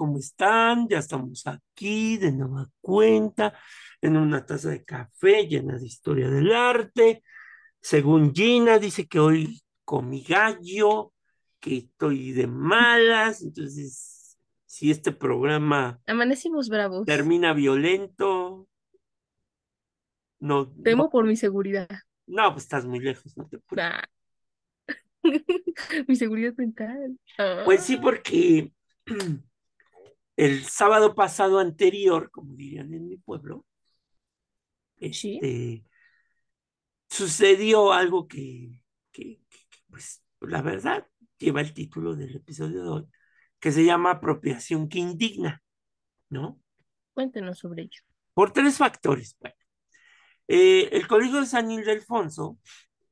[0.00, 0.88] ¿Cómo están?
[0.88, 3.52] Ya estamos aquí de nueva cuenta,
[4.00, 7.22] en una taza de café llena de historia del arte.
[7.82, 11.12] Según Gina, dice que hoy comí gallo,
[11.60, 13.42] que estoy de malas.
[13.42, 17.04] Entonces, si este programa Amanecimos bravos.
[17.04, 18.66] termina violento,
[20.38, 21.90] no, Temo no, por mi seguridad.
[22.26, 23.82] no, pues estás muy lejos, no te puedo.
[23.82, 24.02] Ah.
[26.08, 27.18] mi seguridad mental.
[27.66, 28.00] Pues sí, Ah.
[28.02, 28.72] porque
[30.36, 33.66] el sábado pasado anterior, como dirían en mi pueblo,
[35.12, 35.38] Sí.
[35.42, 35.84] este,
[37.08, 38.82] sucedió algo que,
[39.12, 39.58] que, que,
[39.90, 41.06] pues, la verdad,
[41.38, 43.06] lleva el título del episodio de hoy,
[43.58, 45.62] que se llama apropiación que indigna,
[46.28, 46.60] ¿no?
[47.14, 48.02] Cuéntenos sobre ello.
[48.34, 49.36] Por tres factores.
[49.40, 49.56] Bueno,
[50.48, 52.58] eh, el Colegio de San Ildefonso,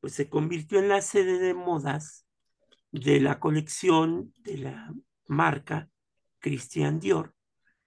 [0.01, 2.27] pues se convirtió en la sede de modas
[2.93, 4.95] de la colección de la
[5.27, 5.89] marca
[6.39, 7.35] Christian Dior,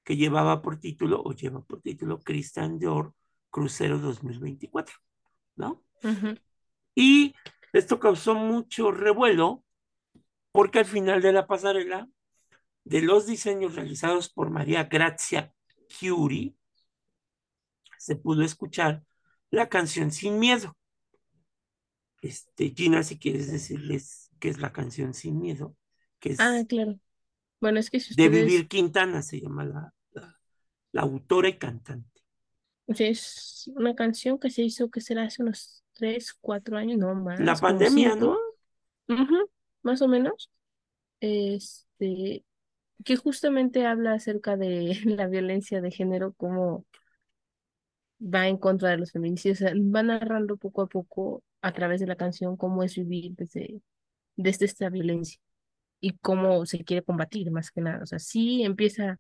[0.04, 3.14] que llevaba por título, o lleva por título, Christian Dior
[3.50, 4.96] Crucero 2024,
[5.56, 5.84] ¿no?
[6.96, 7.34] Y
[7.74, 9.64] esto causó mucho revuelo
[10.52, 12.10] porque al final de la pasarela,
[12.84, 15.54] de los diseños realizados por María Grazia
[15.88, 16.58] Chiuri,
[17.98, 19.04] se pudo escuchar
[19.52, 20.76] la canción Sin Miedo.
[22.22, 25.76] Este, Gina, si quieres decirles qué es la canción Sin Miedo,
[26.20, 27.00] que es Ah, claro.
[27.62, 30.40] Bueno, es que si de ustedes, Vivir Quintana, se llama la, la,
[30.92, 32.22] la autora y cantante.
[32.88, 37.54] es una canción que se hizo, que será hace unos tres, cuatro años, no La
[37.54, 38.38] más, como pandemia, ¿no?
[39.08, 39.50] Ujú,
[39.84, 40.50] más o menos.
[41.20, 42.44] Este,
[43.06, 46.86] que justamente habla acerca de la violencia de género, cómo
[48.22, 49.62] va en contra de los feminicidios.
[49.62, 53.34] O sea, va narrando poco a poco a través de la canción cómo es vivir
[53.36, 53.82] desde,
[54.38, 55.40] desde esta violencia
[56.02, 58.04] y cómo se quiere combatir, más que nada.
[58.04, 59.20] O sea, sí empieza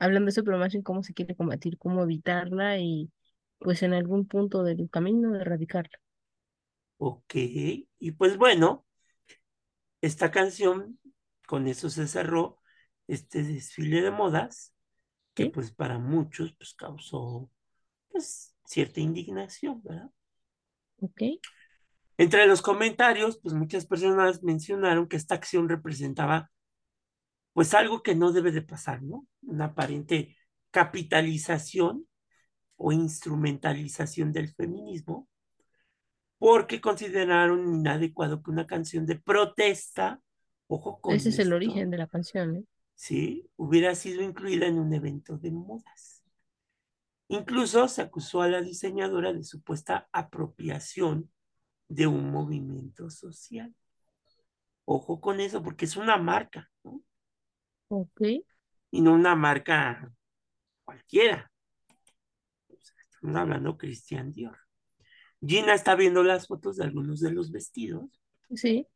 [0.00, 3.10] hablando de eso, pero más en cómo se quiere combatir, cómo evitarla y
[3.60, 5.98] pues en algún punto del camino erradicarla.
[6.98, 8.84] Ok, y pues bueno,
[10.00, 10.98] esta canción,
[11.46, 12.60] con eso se cerró
[13.06, 14.74] este desfile de modas,
[15.34, 15.48] que ¿Sí?
[15.48, 17.50] pues para muchos pues causó
[18.10, 20.10] pues cierta indignación, ¿verdad?
[21.00, 21.22] ¿Ok?
[22.18, 26.50] Entre los comentarios, pues muchas personas mencionaron que esta acción representaba
[27.52, 29.26] pues algo que no debe de pasar, ¿no?
[29.42, 30.36] Una aparente
[30.70, 32.06] capitalización
[32.76, 35.28] o instrumentalización del feminismo,
[36.38, 40.20] porque consideraron inadecuado que una canción de protesta,
[40.66, 42.64] ojo con Ese es el origen de la canción, ¿eh?
[42.94, 43.48] ¿sí?
[43.56, 46.24] Hubiera sido incluida en un evento de modas.
[47.28, 51.30] Incluso se acusó a la diseñadora de supuesta apropiación
[51.88, 53.74] de un movimiento social.
[54.84, 57.02] Ojo con eso, porque es una marca, ¿no?
[57.88, 58.20] Ok.
[58.90, 60.10] Y no una marca
[60.84, 61.50] cualquiera.
[62.68, 64.58] Estamos hablando Christian Dior.
[65.44, 68.20] Gina está viendo las fotos de algunos de los vestidos,
[68.54, 68.86] Sí.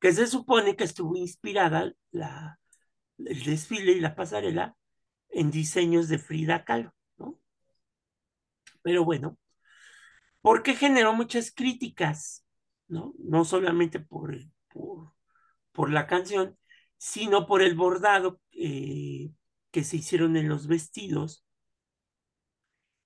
[0.00, 2.58] que se supone que estuvo inspirada la,
[3.18, 4.74] el desfile y la pasarela
[5.28, 7.38] en diseños de Frida Kahlo, ¿no?
[8.82, 9.38] Pero bueno,
[10.40, 12.44] porque generó muchas críticas,
[12.86, 13.14] ¿no?
[13.18, 14.36] No solamente por,
[15.72, 16.58] por, la canción,
[16.96, 19.30] sino por el bordado eh,
[19.70, 21.44] que se hicieron en los vestidos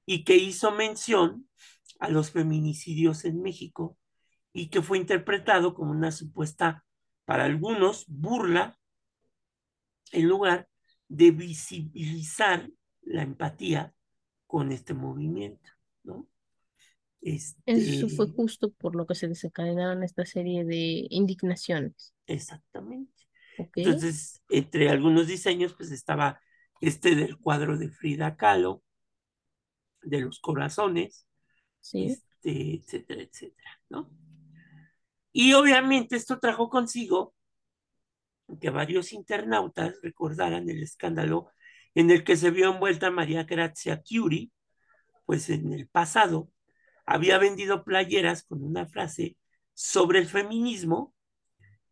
[0.06, 1.48] y que hizo mención
[2.00, 3.98] a los feminicidios en México
[4.52, 6.84] y que fue interpretado como una supuesta,
[7.24, 8.78] para algunos, burla
[10.10, 10.68] en lugar
[11.08, 12.70] de visibilizar
[13.02, 13.94] la empatía
[14.46, 15.70] con este movimiento,
[16.02, 16.26] ¿no?
[17.66, 22.12] Eso fue Este, justo por lo que se desencadenaron esta serie de indignaciones.
[22.26, 23.12] exactamente.
[23.74, 26.40] Entonces, entre algunos diseños, pues estaba
[26.80, 28.82] este del cuadro de Frida Kahlo,
[30.02, 31.26] de los corazones,
[31.80, 32.06] Sí.
[32.06, 34.10] este, etcétera, etcétera, ¿no?
[35.32, 37.34] Y obviamente esto trajo consigo
[38.60, 41.48] que varios internautas recordaran el escándalo
[41.94, 44.52] en el que se vio envuelta María Grazia Chiuri,
[45.26, 46.50] pues en el pasado
[47.04, 49.36] había vendido playeras con una frase
[49.74, 51.14] sobre el feminismo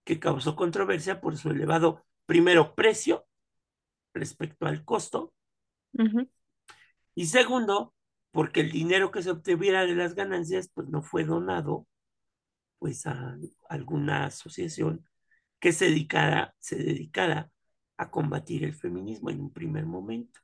[0.04, 3.26] que causó controversia por su elevado, primero, precio
[4.14, 5.32] respecto al costo,
[7.14, 7.94] y segundo,
[8.30, 11.86] porque el dinero que se obtuviera de las ganancias, pues no fue donado
[12.78, 13.36] pues a
[13.68, 15.06] alguna asociación
[15.58, 17.50] que se dedicara, se dedicara
[17.98, 20.40] a combatir el feminismo en un primer momento,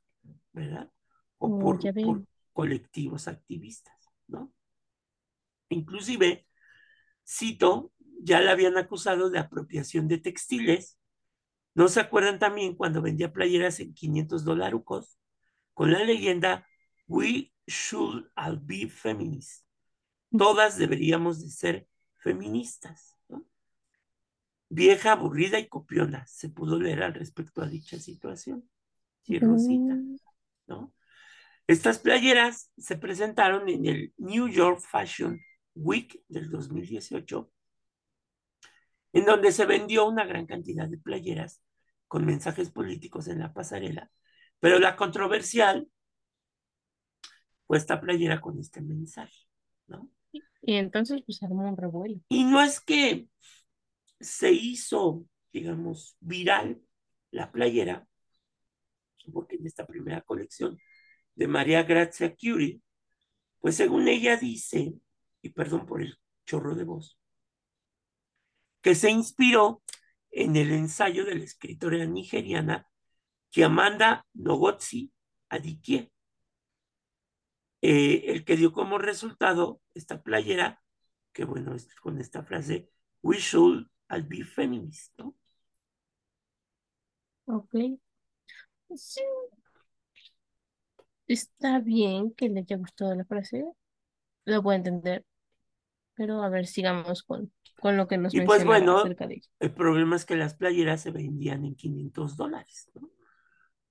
[0.52, 0.90] ¿verdad?
[1.38, 4.52] O Oh, por, por colectivos activistas, ¿no?
[5.69, 6.46] Inclusive,
[7.26, 10.96] cito, ya la habían acusado de apropiación de textiles
[11.76, 15.19] ¿No se acuerdan también cuando vendía playeras en 500 dolarucos
[15.75, 16.67] con la leyenda
[17.06, 19.62] We should all be feminists?
[20.31, 23.14] Todas deberíamos de ser feministas.
[23.29, 23.46] ¿no?
[24.70, 28.67] Vieja, aburrida y copiona, se pudo leer al respecto a dicha situación.
[29.20, 29.99] Sí, Rosita,
[30.67, 30.94] ¿no?
[31.68, 35.40] Estas playeras se presentaron en el New York Fashion
[35.74, 37.50] Week del 2018,
[39.12, 41.60] en donde se vendió una gran cantidad de playeras
[42.06, 44.10] con mensajes políticos en la pasarela,
[44.60, 45.88] pero la controversial
[47.66, 49.48] fue esta playera con este mensaje,
[49.88, 50.08] ¿no?
[50.62, 52.20] Y entonces pues armó un revuelo.
[52.28, 53.28] Y no es que
[54.20, 56.80] se hizo, digamos, viral
[57.32, 58.06] la playera,
[59.32, 60.78] porque en esta primera colección
[61.36, 62.80] de María Grazia Curie,
[63.60, 64.94] pues según ella dice,
[65.42, 67.18] y perdón por el chorro de voz,
[68.80, 69.82] que se inspiró
[70.30, 72.88] en el ensayo de la escritora nigeriana
[73.50, 75.12] Chiamanda Ngozi
[75.48, 76.10] Adichie,
[77.82, 80.82] eh, el que dio como resultado esta playera,
[81.32, 82.90] que bueno, es con esta frase,
[83.22, 85.36] we should all be feminists, ¿no?
[87.46, 87.74] Ok.
[88.94, 89.20] Sí.
[91.28, 93.64] Está bien que le haya gustado la frase.
[94.46, 95.25] Lo puedo entender.
[96.14, 99.49] Pero a ver, sigamos con, con lo que nos Y pues bueno, acerca de ella.
[99.61, 103.11] el problema es que las playeras se vendían en 500 dólares, ¿no?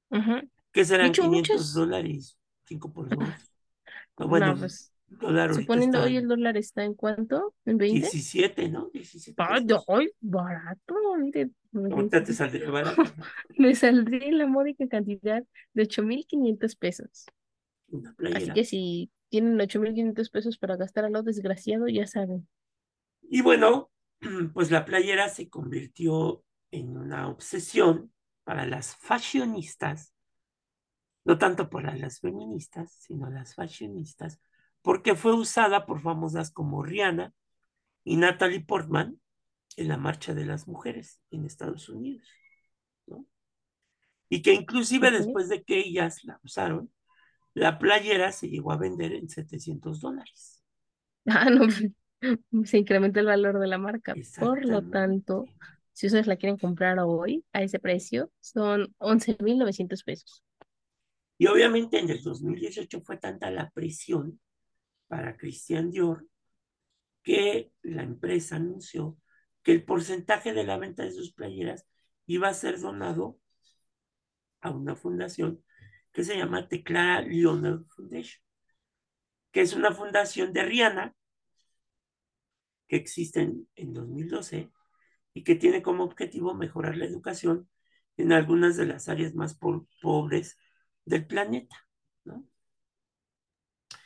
[0.09, 0.49] Ujú.
[0.71, 1.73] ¿Qué De serán hecho, 500 muchos.
[1.73, 2.37] dólares?
[2.65, 3.53] 5 por 2.
[4.19, 7.53] No, No, bueno, pues, el dólar suponiendo hoy el dólar está en cuánto?
[7.65, 8.11] ¿En 20?
[8.11, 8.89] 17, ¿no?
[8.93, 9.85] 17 Ay, de pesos.
[9.87, 10.95] hoy, barato.
[11.17, 13.03] Mire, Ahorita te saldría barato,
[13.57, 15.43] me saldría la módica cantidad
[15.73, 17.25] de 8.500 pesos.
[17.87, 18.53] Una Así playera.
[18.53, 22.47] que si tienen 8.500 pesos para gastar a lo desgraciado, ya saben.
[23.21, 23.91] Y bueno,
[24.53, 28.11] pues la playera se convirtió en una obsesión
[28.43, 30.13] para las fashionistas,
[31.25, 34.39] no tanto para las feministas, sino las fashionistas,
[34.85, 37.33] porque fue usada por famosas como Rihanna
[38.03, 39.19] y Natalie Portman
[39.77, 42.29] en la Marcha de las Mujeres en Estados Unidos,
[43.07, 43.25] ¿no?
[44.29, 46.91] Y que inclusive después de que ellas la usaron,
[47.55, 50.63] la playera se llegó a vender en 700 dólares.
[51.25, 51.65] Ah, no,
[52.65, 54.13] se incrementa el valor de la marca.
[54.39, 55.45] Por lo tanto,
[55.93, 60.43] si ustedes la quieren comprar hoy a ese precio, son 11.900 pesos.
[61.39, 64.39] Y obviamente en el 2018 fue tanta la presión
[65.07, 66.27] para Christian Dior
[67.23, 69.17] que la empresa anunció
[69.63, 71.87] que el porcentaje de la venta de sus playeras
[72.27, 73.39] iba a ser donado
[74.61, 75.63] a una fundación
[76.11, 78.41] que se llama Teclara Lionel Foundation,
[79.51, 81.15] que es una fundación de Rihanna
[82.87, 84.71] que existe en, en 2012
[85.33, 87.67] y que tiene como objetivo mejorar la educación
[88.17, 90.57] en algunas de las áreas más po pobres
[91.05, 91.75] del planeta,
[92.23, 92.47] ¿no?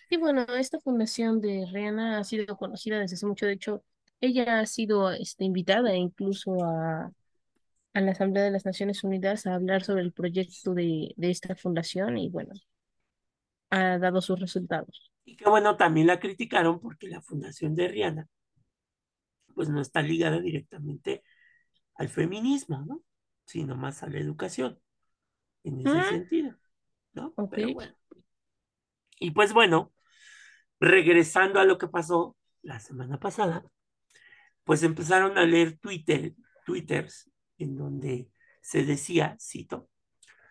[0.10, 3.46] Y bueno, esta fundación de Rihanna ha sido conocida desde hace mucho.
[3.46, 3.84] De hecho,
[4.22, 7.12] ella ha sido este, invitada incluso a,
[7.94, 11.56] a la Asamblea de las Naciones Unidas a hablar sobre el proyecto de, de esta
[11.56, 12.54] fundación y bueno,
[13.72, 15.12] ha dado sus resultados.
[15.24, 18.28] Y que bueno, también la criticaron porque la fundación de Rihanna
[19.54, 21.24] pues no está ligada directamente
[21.96, 23.04] al feminismo, ¿no?
[23.46, 24.80] Sino más a la educación,
[25.64, 26.56] en ese Ah, sentido,
[27.14, 27.38] ¿no?
[27.50, 27.96] Pero bueno.
[29.20, 29.92] Y pues bueno,
[30.80, 33.64] regresando a lo que pasó la semana pasada,
[34.64, 38.30] pues empezaron a leer Twitter, twitters en donde
[38.62, 39.90] se decía, cito,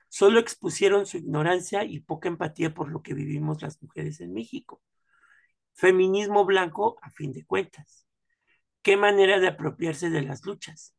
[0.08, 4.82] solo expusieron su ignorancia y poca empatía por lo que vivimos las mujeres en México.
[5.72, 8.06] Feminismo blanco a fin de cuentas.
[8.82, 10.94] ¿Qué manera de apropiarse de las luchas?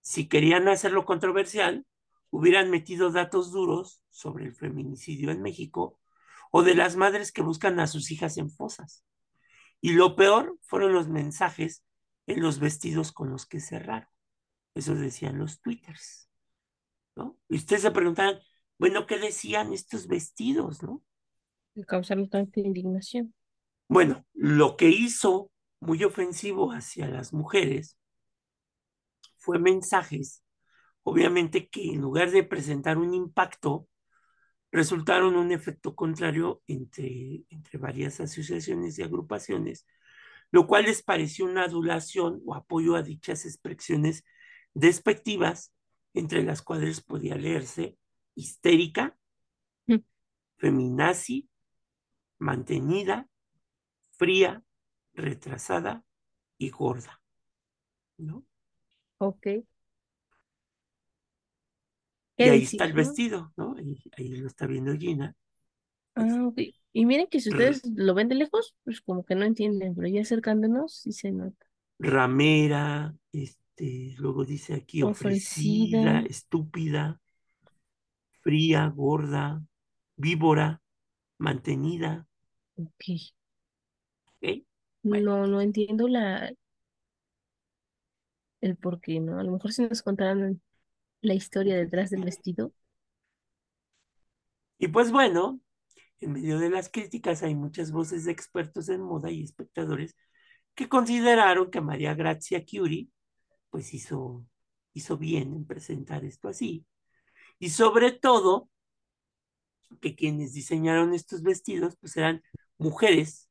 [0.00, 1.84] Si querían hacerlo controversial,
[2.30, 5.98] hubieran metido datos duros sobre el feminicidio en México
[6.50, 9.04] o de las madres que buscan a sus hijas en fosas.
[9.80, 11.84] Y lo peor fueron los mensajes
[12.26, 14.08] en los vestidos con los que cerraron.
[14.74, 16.28] Eso decían los twitters,
[17.14, 17.38] ¿no?
[17.48, 18.38] Y ustedes se preguntan,
[18.78, 21.02] bueno, ¿qué decían estos vestidos, no?
[21.86, 23.34] Causarle tanta indignación.
[23.88, 25.50] Bueno, lo que hizo
[25.80, 27.98] muy ofensivo hacia las mujeres
[29.36, 30.42] fue mensajes,
[31.04, 33.88] obviamente que en lugar de presentar un impacto,
[34.76, 39.86] resultaron un efecto contrario entre, entre varias asociaciones y agrupaciones,
[40.52, 44.24] lo cual les pareció una adulación o apoyo a dichas expresiones
[44.74, 45.72] despectivas,
[46.14, 47.96] entre las cuales podía leerse
[48.34, 49.16] histérica,
[49.88, 50.02] Mm,
[50.58, 51.48] feminazi,
[52.38, 53.28] mantenida,
[54.12, 54.62] fría,
[55.14, 56.04] retrasada
[56.58, 57.20] y gorda,
[58.18, 58.44] ¿no?
[59.18, 59.46] Ok.
[62.38, 62.94] Y ¿Qué ahí está el no?
[62.94, 63.74] vestido, ¿no?
[63.76, 65.34] Ahí, ahí lo está viendo Gina.
[66.14, 66.58] Ah, ok.
[66.92, 70.08] Y miren que si ustedes lo ven de lejos, pues como que no entienden, pero
[70.08, 71.66] ya acercándonos sí se nota.
[71.98, 76.26] ramera, este, luego dice aquí ofrecida, Ofrecida.
[76.26, 77.20] estúpida,
[78.42, 79.62] fría, gorda,
[80.16, 80.80] víbora,
[81.38, 82.26] mantenida.
[82.76, 83.04] Ok.
[84.24, 84.64] ¿ok?
[85.02, 86.52] Bueno, No, no entiendo la,
[88.60, 89.38] el por qué, ¿no?
[89.38, 90.60] A lo mejor si nos contaran
[91.26, 92.72] la historia detrás del vestido.
[94.78, 95.60] y pues bueno,
[96.20, 100.16] en medio de las críticas hay muchas voces de expertos en moda y espectadores
[100.74, 103.10] que consideraron que María Grazia Chiuri
[103.70, 104.46] pues hizo,
[104.94, 106.86] hizo bien en presentar esto así.
[107.58, 108.70] Y sobre todo,
[110.00, 112.42] que quienes diseñaron estos vestidos pues eran
[112.78, 113.48] mujeres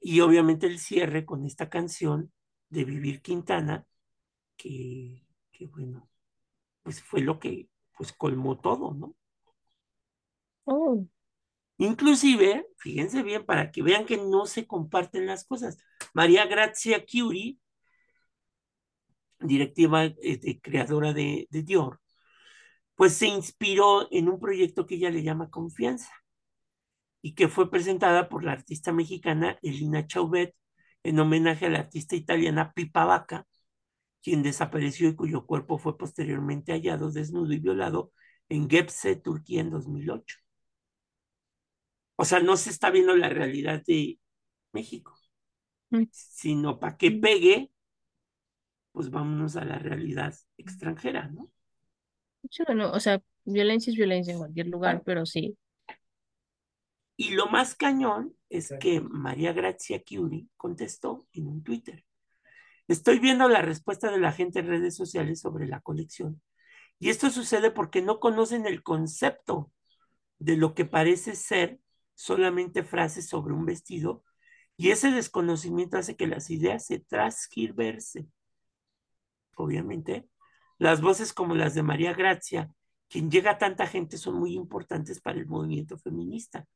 [0.00, 2.32] y obviamente el cierre con esta canción
[2.70, 3.86] de Vivir Quintana,
[4.56, 6.09] que, que bueno,
[6.82, 9.14] pues fue lo que pues colmó todo, ¿no?
[10.64, 11.06] Oh,
[11.80, 15.78] Inclusive, fíjense bien, para que vean que no se comparten las cosas.
[16.12, 17.58] María Grazia Chiuri,
[19.40, 22.00] directiva, este, creadora de, de Dior,
[22.94, 26.12] pues se inspiró en un proyecto que ella le llama Confianza
[27.22, 30.54] y que fue presentada por la artista mexicana Elina Chauvet
[31.02, 33.46] en homenaje a la artista italiana Pipa Vaca,
[34.22, 38.12] quien desapareció y cuyo cuerpo fue posteriormente hallado desnudo y violado
[38.48, 40.38] en Gebze, Turquía, en 2008.
[42.16, 44.18] O sea, no se está viendo la realidad de
[44.72, 45.16] México,
[46.10, 47.72] sino para que pegue,
[48.92, 51.50] pues vámonos a la realidad extranjera, ¿no?
[52.50, 55.56] Sí, bueno, o sea, violencia es violencia en cualquier lugar, pero sí.
[57.16, 62.04] Y lo más cañón es que María Grazia Chiuri contestó en un Twitter.
[62.90, 66.42] Estoy viendo la respuesta de la gente en redes sociales sobre la colección.
[66.98, 69.70] Y esto sucede porque no conocen el concepto
[70.40, 71.78] de lo que parece ser
[72.14, 74.24] solamente frases sobre un vestido
[74.76, 78.32] y ese desconocimiento hace que las ideas se transgiversen.
[79.54, 80.28] Obviamente,
[80.76, 82.72] las voces como las de María Gracia,
[83.08, 86.66] quien llega a tanta gente, son muy importantes para el movimiento feminista.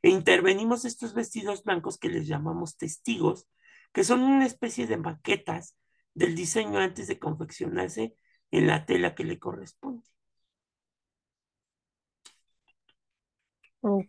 [0.00, 3.46] E intervenimos estos vestidos blancos que les llamamos testigos,
[3.92, 5.76] que son una especie de maquetas
[6.14, 8.16] del diseño antes de confeccionarse
[8.50, 10.04] en la tela que le corresponde.
[13.80, 14.08] Ok,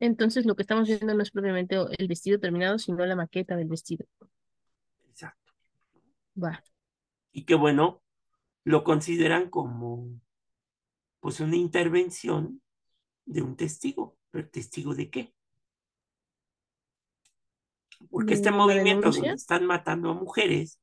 [0.00, 3.68] entonces lo que estamos viendo no es propiamente el vestido terminado, sino la maqueta del
[3.68, 4.06] vestido.
[5.10, 5.52] Exacto.
[6.34, 6.62] Va.
[7.32, 8.02] Y que bueno,
[8.64, 10.20] lo consideran como
[11.20, 12.62] pues una intervención
[13.24, 14.18] de un testigo.
[14.30, 15.34] ¿Pero testigo de qué?
[18.10, 20.80] Porque este ¿De una movimiento donde están matando a mujeres,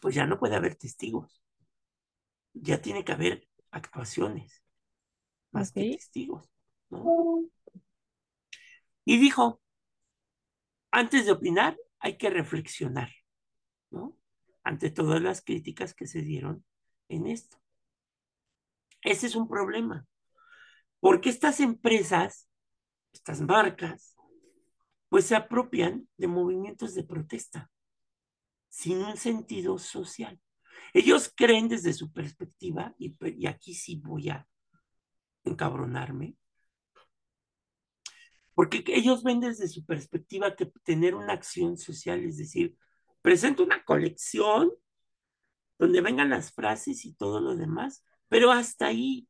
[0.00, 1.42] pues ya no puede haber testigos.
[2.54, 4.62] Ya tiene que haber actuaciones
[5.50, 6.48] más que testigos,
[6.90, 7.44] ¿no?
[9.04, 9.60] Y dijo,
[10.90, 13.10] antes de opinar, hay que reflexionar,
[13.90, 14.16] ¿no?
[14.62, 16.64] Ante todas las críticas que se dieron
[17.08, 17.58] en esto.
[19.02, 20.06] Ese es un problema,
[21.00, 22.48] porque estas empresas,
[23.12, 24.17] estas marcas,
[25.08, 27.70] pues se apropian de movimientos de protesta
[28.68, 30.38] sin un sentido social.
[30.92, 34.46] Ellos creen desde su perspectiva, y, y aquí sí voy a
[35.44, 36.36] encabronarme,
[38.54, 42.76] porque ellos ven desde su perspectiva que tener una acción social, es decir,
[43.22, 44.72] presento una colección
[45.78, 49.28] donde vengan las frases y todo lo demás, pero hasta ahí.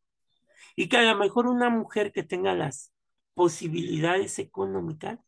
[0.77, 2.93] Y que a lo mejor una mujer que tenga las
[3.35, 5.21] posibilidades económicas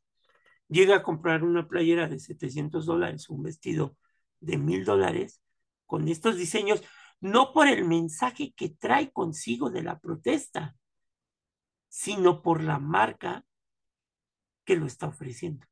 [0.71, 3.97] llega a comprar una playera de 700 dólares, un vestido
[4.41, 5.43] de mil dólares,
[5.87, 6.83] con estos diseños,
[7.21, 10.77] no por el mensaje que trae consigo de la protesta,
[11.89, 13.45] sino por la marca
[14.65, 15.67] que lo está ofreciendo.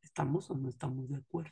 [0.00, 1.50] ¿Estamos o no estamos de acuerdo?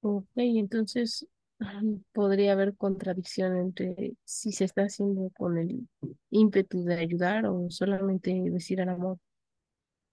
[0.00, 1.26] Ok, entonces
[2.12, 5.88] podría haber contradicción entre si se está haciendo con el
[6.30, 9.18] ímpetu de ayudar o solamente decir al amor.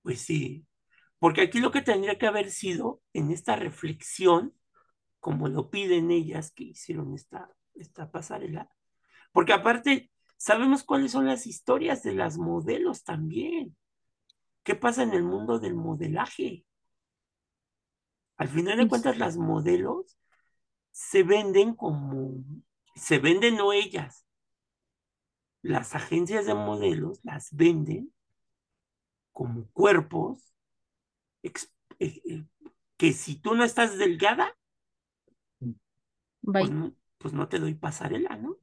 [0.10, 0.66] Pues sí,
[1.20, 4.56] porque aquí lo que tendría que haber sido en esta reflexión,
[5.20, 8.72] como lo piden ellas que hicieron esta, esta pasarela,
[9.32, 13.78] porque aparte sabemos cuáles son las historias de las modelos también.
[14.64, 16.66] ¿Qué pasa en el mundo del modelaje?
[18.38, 20.18] Al final de cuentas, las modelos
[20.90, 22.44] se venden como,
[22.96, 24.26] se venden no ellas,
[25.62, 28.12] las agencias de modelos las venden
[29.34, 30.54] como cuerpos
[32.00, 32.46] eh, eh,
[32.98, 34.56] que si tú no estás delgada,
[36.56, 38.58] pues no, pues no te doy pasarela, ¿no?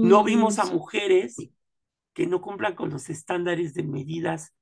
[0.00, 1.50] No Mm, vimos a mujeres
[2.14, 4.54] que no cumplan con los estándares de medidas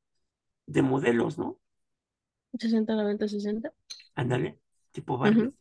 [0.67, 1.61] de modelos, ¿no?
[2.59, 3.73] 60, 90, 60.
[4.15, 4.59] Ándale,
[4.91, 5.43] tipo Barbie.
[5.43, 5.55] Ujú.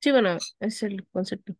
[0.00, 1.56] Sí, bueno, es el concepto.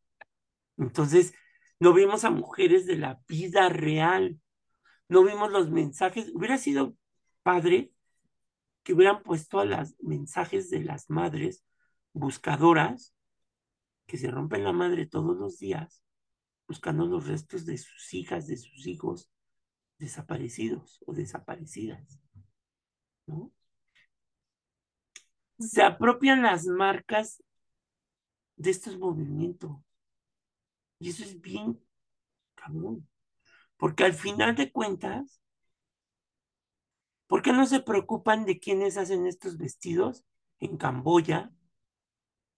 [0.79, 1.35] Entonces,
[1.81, 4.41] no vimos a mujeres de la vida real,
[5.15, 6.33] no vimos los mensajes.
[6.35, 6.97] Hubiera sido
[7.45, 7.93] padre
[8.83, 11.65] que hubieran puesto a los mensajes de las madres
[12.13, 13.15] buscadoras
[14.07, 16.03] que se rompen la madre todos los días
[16.67, 19.31] buscando los restos de sus hijas, de sus hijos
[19.99, 22.19] desaparecidos o desaparecidas,
[23.27, 23.53] ¿no?
[25.61, 27.41] Se apropian las marcas
[28.57, 29.77] de estos movimientos
[30.99, 31.81] y eso es bien
[32.55, 33.07] cabrón,
[33.85, 35.43] porque al final de cuentas,
[37.27, 40.25] ¿por qué no se preocupan de quiénes hacen estos vestidos
[40.59, 41.53] en Camboya,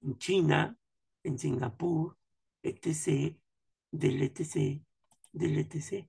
[0.03, 0.79] en China,
[1.25, 2.17] en Singapur,
[2.63, 3.37] etc.,
[3.91, 4.81] del etc.,
[5.33, 6.09] del etc.?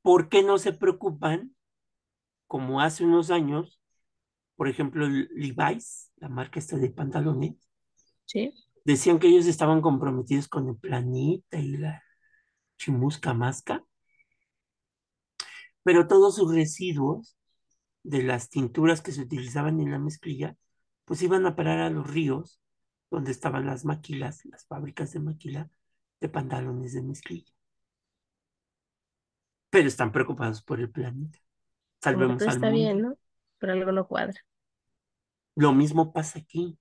[0.00, 1.54] ¿Por qué no se preocupan,
[2.46, 3.82] como hace unos años,
[4.56, 7.68] por ejemplo, Levi's, la marca esta de pantalones,
[8.24, 12.02] Sí, decían que ellos estaban comprometidos con el planeta y la
[12.78, 13.84] chimusca masca,
[15.82, 17.36] pero todos sus residuos
[18.04, 20.56] de las tinturas que se utilizaban en la mezclilla,
[21.04, 22.60] pues iban a parar a los ríos
[23.10, 25.70] donde estaban las maquilas, las fábricas de maquila
[26.20, 27.52] de pantalones de mezclilla.
[29.70, 31.38] Pero están preocupados por el planeta.
[32.02, 32.76] Salvemos al está mundo.
[32.76, 33.18] bien, ¿no?
[33.58, 34.40] Pero algo no cuadra.
[35.56, 36.78] Lo mismo pasa aquí.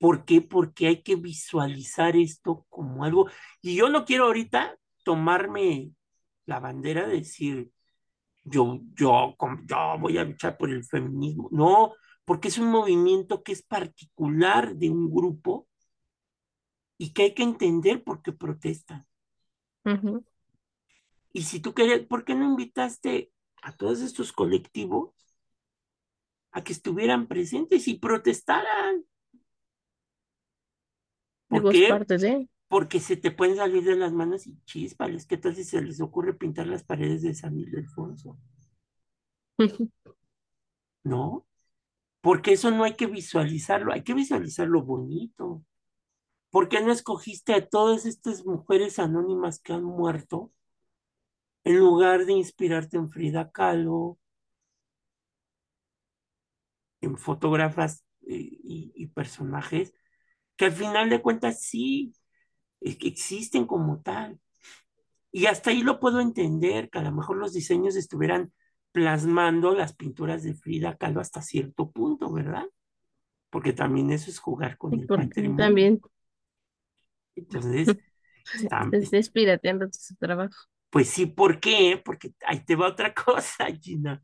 [0.00, 0.40] ¿Por qué?
[0.40, 3.28] Porque hay que visualizar esto como algo.
[3.60, 5.92] Y yo no quiero ahorita tomarme
[6.46, 7.70] la bandera de decir,
[8.42, 9.36] yo, yo,
[9.66, 11.50] yo voy a luchar por el feminismo.
[11.52, 11.92] No,
[12.24, 15.68] porque es un movimiento que es particular de un grupo
[16.96, 19.06] y que hay que entender por qué protestan.
[21.34, 25.12] Y si tú querías, ¿por qué no invitaste a todos estos colectivos
[26.52, 29.04] a que estuvieran presentes y protestaran?
[31.50, 31.92] ¿Por qué?
[32.16, 32.48] de.
[32.68, 35.26] porque se te pueden salir de las manos y chispales.
[35.26, 38.38] ¿Qué tal si se les ocurre pintar las paredes de San Ildefonso?
[41.02, 41.46] ¿No?
[42.20, 45.64] Porque eso no hay que visualizarlo, hay que visualizar lo bonito.
[46.50, 50.52] ¿Por qué no escogiste a todas estas mujeres anónimas que han muerto
[51.64, 54.18] en lugar de inspirarte en Frida Kahlo,
[57.00, 59.92] en fotógrafas eh, y, y personajes
[60.60, 62.12] que al final de cuentas sí
[62.82, 64.38] eh, que existen como tal?
[65.32, 68.52] Y hasta ahí lo puedo entender, que a lo mejor los diseños estuvieran
[68.92, 72.66] plasmando las pinturas de Frida Kahlo hasta cierto punto, ¿verdad?
[73.48, 75.56] Porque también eso es jugar con el patrimonio.
[75.56, 76.00] también
[77.36, 77.88] Entonces,
[78.54, 80.58] está, es despirateando su trabajo.
[80.90, 82.02] pues sí, ¿por qué?
[82.04, 84.22] Porque ahí te va otra cosa, Gina.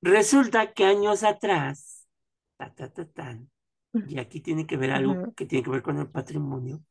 [0.00, 1.95] Resulta que años atrás,
[2.56, 3.50] ta, ta, ta, tan,
[4.06, 6.82] y aquí tiene que ver algo que tiene que ver con el patrimonio.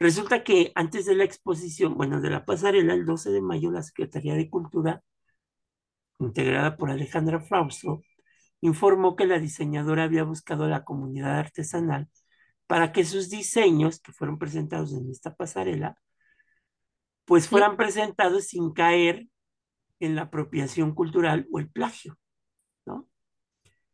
[0.00, 3.82] Resulta que antes de la exposición, bueno, de la pasarela, el 12 de mayo, la
[3.82, 5.02] Secretaría de Cultura,
[6.18, 8.02] integrada por Alejandra Frausto,
[8.60, 12.08] informó que la diseñadora había buscado a la comunidad artesanal
[12.66, 15.96] para que sus diseños, que fueron presentados en esta pasarela,
[17.24, 19.28] pues Sí, fueran presentados sin caer
[20.00, 22.18] en la apropiación cultural o el plagio.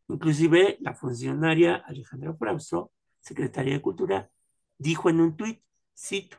[0.08, 4.30] Inclusive la funcionaria Alejandra Frausto, secretaria de Cultura,
[4.78, 5.62] dijo en un tuit,
[5.96, 6.38] cito,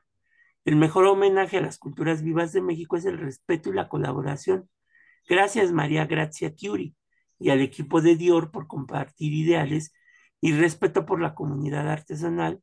[0.65, 4.69] el mejor homenaje a las culturas vivas de México es el respeto y la colaboración.
[5.27, 6.95] Gracias María Grazia Chiuri
[7.39, 9.93] y al equipo de Dior por compartir ideales
[10.41, 12.61] y respeto por la comunidad artesanal,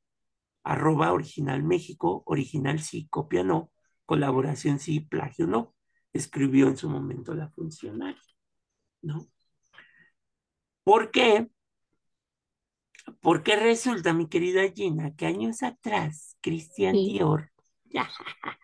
[0.63, 3.71] arroba original México, original sí, copia no,
[4.07, 5.75] colaboración sí, plagio no,
[6.13, 8.21] escribió en su momento la funcionaria,
[9.03, 9.29] ¿no?
[10.85, 11.49] ¿Por qué?
[13.21, 17.13] Porque resulta, mi querida Gina, que años atrás, Christian sí.
[17.13, 17.51] Dior,
[17.85, 18.09] ya,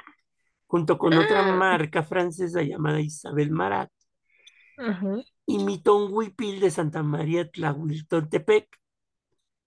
[0.66, 3.90] junto con otra Ah, marca francesa llamada Isabel Marat,
[5.46, 8.68] imitó un huipil de Santa María Tlahuiltoltepec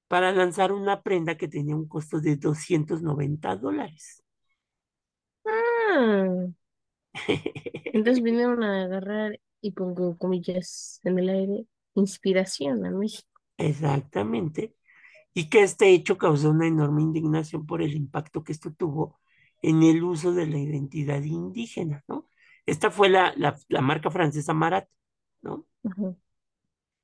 [0.08, 4.24] para lanzar una prenda que tenía un costo de 290 dólares.
[5.46, 6.48] Ah,
[7.94, 13.30] entonces vinieron a agarrar, y pongo comillas en el aire, inspiración a México.
[13.58, 14.76] Exactamente.
[15.34, 19.20] Y que este hecho causó una enorme indignación por el impacto que esto tuvo
[19.62, 22.30] en el uso de la identidad indígena, ¿no?
[22.66, 24.88] Esta fue la, la, la marca francesa Marat,
[25.42, 25.66] ¿no?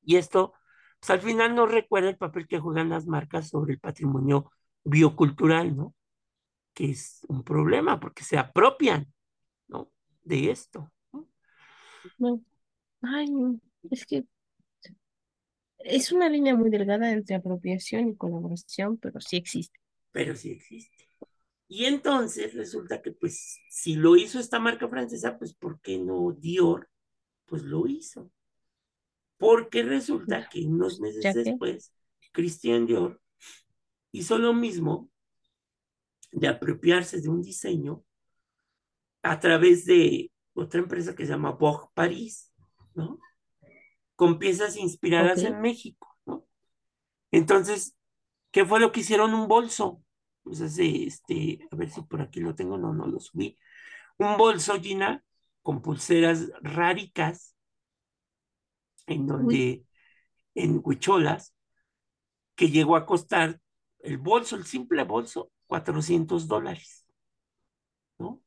[0.04, 0.54] Y esto,
[1.00, 4.52] pues al final nos recuerda el papel que juegan las marcas sobre el patrimonio
[4.84, 5.96] biocultural, ¿no?
[6.74, 9.12] Que es un problema porque se apropian,
[9.68, 9.92] ¿no?
[10.24, 10.92] De esto.
[12.18, 12.42] ¿no?
[13.02, 13.28] Ay.
[13.90, 14.26] Es que
[15.80, 19.80] es una línea muy delgada entre apropiación y colaboración, pero sí existe.
[20.12, 21.08] Pero sí existe.
[21.68, 26.32] Y entonces resulta que, pues, si lo hizo esta marca francesa, pues, ¿por qué no
[26.32, 26.90] Dior?
[27.46, 28.32] Pues lo hizo.
[29.38, 31.94] Porque resulta que unos meses Ya después,
[32.32, 33.22] Christian Dior
[34.12, 35.10] hizo lo mismo
[36.32, 38.04] de apropiarse de un diseño
[39.22, 42.52] a través de otra empresa que se llama Vogue Paris,
[42.96, 43.20] ¿no?
[44.20, 46.46] Con piezas inspiradas en México, ¿no?
[47.32, 47.96] Entonces,
[48.52, 49.34] ¿qué fue lo que hicieron?
[49.34, 50.04] Un bolso.
[50.44, 53.58] Pues ese, este, a ver si por aquí lo tengo, no, no lo subí.
[54.18, 55.24] Un bolso, Gina,
[55.62, 57.56] con pulseras ráricas,
[59.08, 59.86] en uy, donde,
[60.54, 61.56] en huicholas,
[62.56, 63.62] que llegó a costar
[64.00, 67.06] el bolso, el simple bolso, 400 dólares,
[68.18, 68.42] ¿no?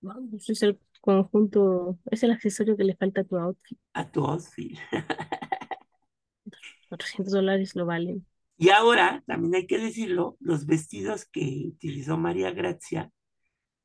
[0.00, 3.78] vamos, es el conjunto, es el accesorio que le falta a tu outfit.
[3.92, 4.78] A tu outfit.
[6.88, 8.26] 400 dólares lo valen.
[8.56, 13.10] Y ahora, también hay que decirlo, los vestidos que utilizó María Grazia,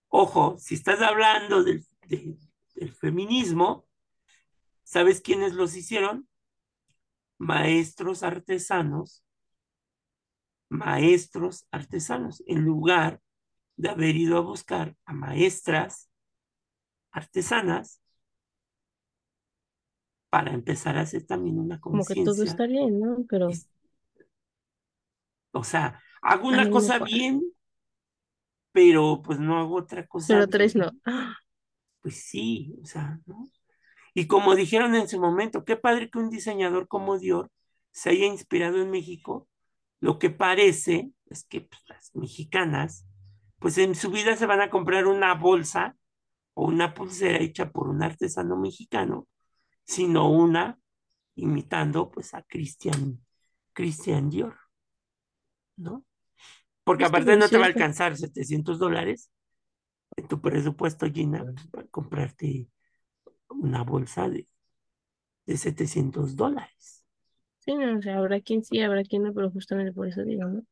[0.08, 2.38] ojo, si estás hablando del, de-
[2.76, 3.86] del feminismo,
[4.84, 6.28] ¿sabes quiénes los hicieron?
[7.38, 9.24] Maestros artesanos,
[10.70, 13.22] maestros artesanos, en lugar
[13.76, 16.09] de haber ido a buscar a maestras
[17.12, 18.02] artesanas
[20.32, 22.44] para empezar a hacer también una Como que todo conciencia.
[22.44, 23.26] está bien, ¿no?
[23.30, 23.70] Pero Es-
[25.54, 27.18] O sea, hago a una mí me cosa cuadra.
[27.18, 27.44] bien,
[28.72, 30.92] pero pues no hago otra cosa Pero tres no.
[31.06, 31.36] ¡Ah!
[32.02, 33.50] Pues sí, o sea, ¿no?
[34.16, 37.52] Y como dijeron en su momento, qué padre que un diseñador como Dior
[37.92, 39.48] se haya inspirado en México.
[40.02, 43.06] Lo que parece es que pues, las mexicanas,
[43.60, 45.98] pues en su vida se van a comprar una bolsa
[46.60, 49.28] o una pulsera hecha por un artesano mexicano,
[49.86, 50.80] sino una
[51.36, 53.20] imitando pues a Christian,
[53.74, 54.56] Christian Dior,
[55.78, 56.06] ¿no?
[56.84, 59.32] Porque Es aparte no te va a alcanzar 700 dólares
[60.18, 62.70] en tu presupuesto, Gina, pues, para comprarte
[63.50, 64.48] una bolsa de,
[65.48, 67.06] de 700 dólares.
[67.60, 70.46] sí, no, o sea, habrá quien sí, habrá quien no, pero justamente por eso digo,
[70.48, 70.64] ¿no?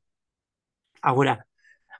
[1.02, 1.48] Ahora,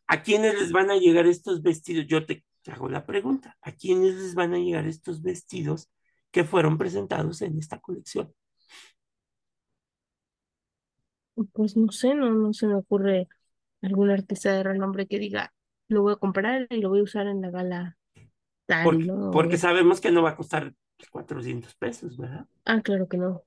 [0.08, 2.08] ¿a quiénes les van a llegar estos vestidos?
[2.08, 5.90] Yo te hago la pregunta, ¿a quiénes les van a llegar estos vestidos
[6.32, 8.34] que fueron presentados en esta colección?
[11.54, 13.28] Pues no sé, no, no se me ocurre
[13.82, 15.54] algún artista de renombre que diga,
[15.88, 17.98] lo voy a comprar y lo voy a usar en la gala
[18.68, 19.34] tal, Porque, ¿no?
[19.34, 20.74] porque sabemos que no va a costar
[21.12, 22.48] 400 pesos, ¿verdad?
[22.66, 23.44] ah, claro que no.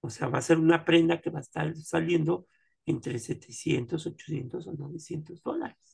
[0.00, 2.46] O sea, va a ser una prenda que va a estar saliendo
[2.86, 5.91] entre 700, 800 o 900 dólares.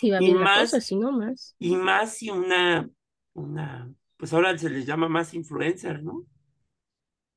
[0.00, 1.56] Si va Y bien cosa, más, si no más.
[1.58, 2.88] y más si una,
[3.34, 6.26] una, pues ahora se les llama más influencer, ¿no?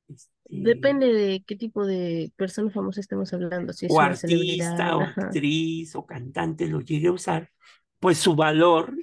[0.08, 4.96] Este, Depende de qué tipo de persona famosa estemos hablando, si o es una artista,
[4.96, 7.50] o ajá, actriz, o cantante lo llegue a usar,
[7.98, 8.94] pues su valor,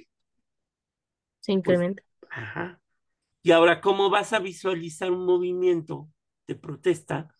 [1.40, 2.02] se pues, incrementa.
[2.30, 2.80] ajá.
[3.42, 6.10] Y ahora, ¿cómo vas a visualizar un movimiento
[6.46, 7.34] de protesta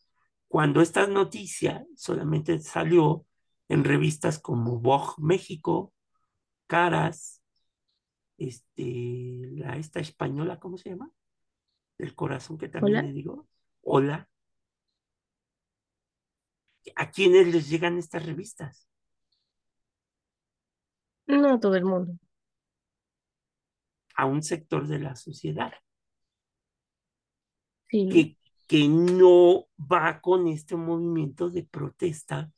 [0.48, 3.26] cuando esta noticia solamente salió
[3.68, 5.94] en revistas como Vogue México,
[6.68, 7.42] Caras,
[8.38, 11.10] este, la esta española, ¿cómo se llama?
[11.98, 13.48] Del corazón que también Hola, le digo,
[13.82, 14.28] Hola.
[17.02, 18.74] ¿A quiénes les llegan estas revistas?
[21.28, 22.14] no a todo el mundo.
[24.16, 25.72] A un sector de la sociedad
[27.90, 32.50] Sí, que, que no va con este movimiento de protesta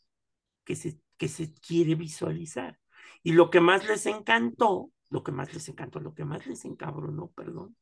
[0.65, 2.80] que se, que se quiere visualizar.
[3.23, 6.65] Y lo que más les encantó, lo que más les encantó, lo que más les
[6.65, 7.77] encabronó, perdón,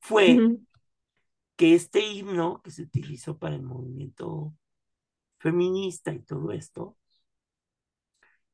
[0.00, 0.38] fue
[1.56, 4.54] que este himno que se utilizó para el movimiento
[5.38, 6.96] feminista y todo esto,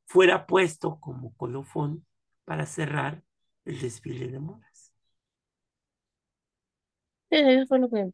[0.07, 2.07] fuera puesto como colofón
[2.45, 3.23] para cerrar
[3.65, 4.93] el desfile de modas.
[7.31, 8.11] Eso fue lo que,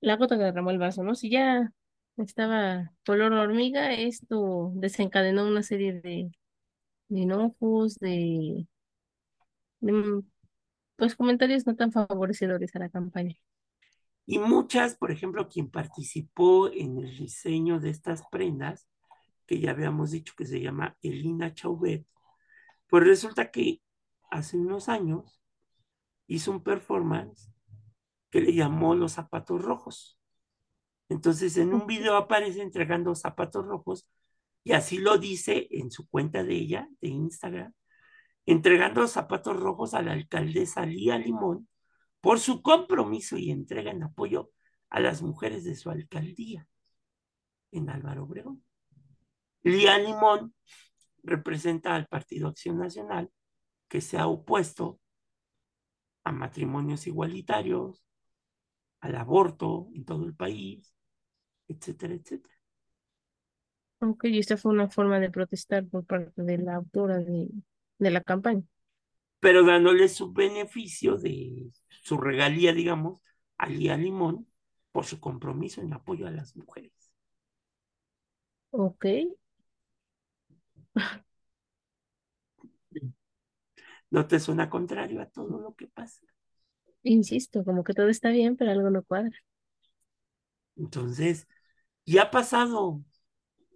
[0.00, 1.14] la gota que derramó el vaso, ¿no?
[1.14, 1.72] Si ya
[2.16, 6.30] estaba color hormiga, esto desencadenó una serie de,
[7.10, 8.66] de enojos, de,
[9.80, 10.22] de, mm,
[10.96, 13.36] pues comentarios no tan favorecedores a la campaña.
[14.26, 18.86] Y muchas, por ejemplo, quien participó en el diseño de estas prendas,
[19.46, 22.06] que ya habíamos dicho que se llama Elina Chauvet,
[22.88, 23.82] pues resulta que
[24.30, 25.42] hace unos años
[26.28, 27.52] hizo un performance
[28.30, 30.18] que le llamó los zapatos rojos.
[31.08, 34.08] Entonces, en un video aparece entregando zapatos rojos
[34.64, 37.72] y así lo dice en su cuenta de ella, de Instagram,
[38.46, 41.68] entregando los zapatos rojos a la alcaldesa Lía Limón
[42.20, 44.50] por su compromiso y entrega en apoyo
[44.90, 46.66] a las mujeres de su alcaldía
[47.72, 48.64] en Álvaro Obregón.
[49.62, 50.54] Lía Limón
[51.22, 53.30] representa al Partido Acción Nacional
[53.88, 55.00] que se ha opuesto
[56.24, 58.04] a matrimonios igualitarios,
[59.00, 60.94] al aborto en todo el país,
[61.68, 62.59] etcétera, etcétera.
[64.00, 67.48] Ok, y esta fue una forma de protestar por parte de la autora de,
[67.98, 68.62] de la campaña.
[69.40, 71.70] Pero dándole su beneficio de
[72.02, 73.20] su regalía, digamos,
[73.58, 74.46] a Lía Limón
[74.92, 76.92] por su compromiso en apoyo a las mujeres.
[78.72, 79.04] Ok,
[84.10, 86.20] ¿No te suena contrario a todo lo que pasa?
[87.02, 89.36] insisto, como que todo está bien, pero algo no cuadra.
[90.76, 91.46] Entonces,
[92.06, 93.04] ya ha pasado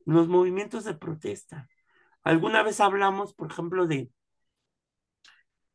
[0.04, 1.68] los movimientos de protesta.
[2.22, 4.10] Alguna vez hablamos, por ejemplo, de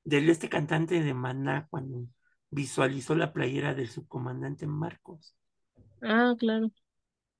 [0.04, 2.08] del este cantante de Maná cuando
[2.50, 5.36] visualizó la playera del subcomandante Marcos.
[6.02, 6.72] Ah, claro.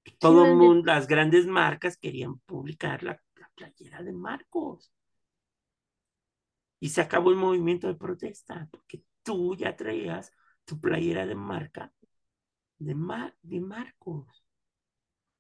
[0.06, 4.92] Sí, Todo yo- mundo, las grandes marcas querían publicar la, la playera de Marcos.
[6.80, 10.32] Y se acabó el movimiento de protesta, porque tú ya traías
[10.66, 11.92] tu playera de marca
[12.78, 12.96] de,
[13.42, 14.44] de Marcos.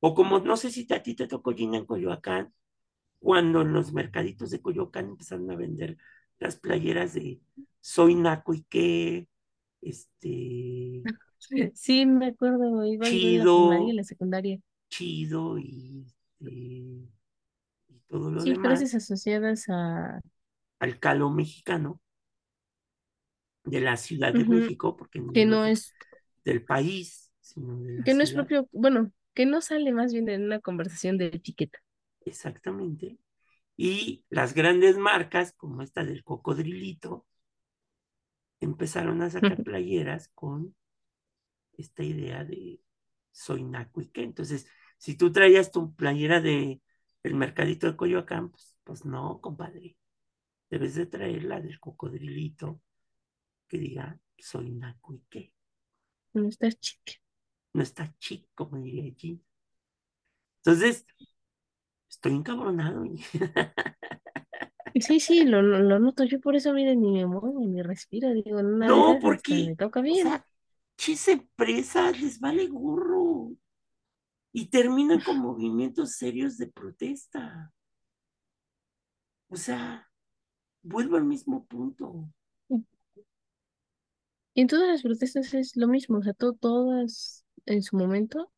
[0.01, 2.53] O como no sé si a ti te tocó Gina en Coyoacán,
[3.19, 5.97] cuando en los mercaditos de Coyoacán empezaron a vender
[6.39, 7.41] las playeras de
[7.81, 9.27] Soy Naco y qué,
[9.81, 11.09] este,
[11.73, 14.59] sí, me acuerdo, iba en la y chido, la secundaria.
[14.89, 17.09] chido y, este, y
[18.07, 20.19] todo lo Sí, demás, frases asociadas a...
[20.79, 22.01] al calo mexicano
[23.63, 25.93] de la Ciudad de México, porque no que no es,
[26.43, 30.27] del país, sino de la que no es propio, bueno, que no sale más bien
[30.27, 31.79] en una conversación de etiqueta.
[32.25, 33.17] exactamente.
[33.77, 37.25] Y las grandes marcas, como esta del cocodrilito,
[38.59, 40.75] empezaron a sacar playeras con
[41.77, 42.81] esta idea de
[43.31, 44.23] soy naco y qué.
[44.23, 46.81] Entonces, si tú traías tu playera de
[47.23, 49.95] el mercadito de Coyoacán, pues, pues no, compadre.
[50.69, 52.81] Debes de traer la del cocodrilito
[53.69, 55.53] que diga soy naco y qué.
[56.33, 57.13] No estás chica.
[57.73, 59.41] No está chic, como diría allí.
[60.63, 61.05] Entonces,
[62.09, 63.03] estoy encabronado.
[64.95, 66.23] Sí, sí, lo, lo, lo noto.
[66.25, 68.29] Yo por eso, miren, ni me muevo, ni respiro.
[68.33, 70.21] Digo, una No, porque, me toca o bien.
[70.21, 70.45] sea,
[70.97, 73.51] chis empresas les vale gorro
[74.53, 77.73] y terminan con movimientos serios de protesta.
[79.49, 80.09] O sea,
[80.83, 82.29] vuelvo al mismo punto.
[84.53, 86.17] Y en todas las protestas es lo mismo.
[86.19, 88.51] O sea, to- todas en su momento